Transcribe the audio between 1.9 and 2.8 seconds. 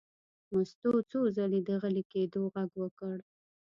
کېدو غږ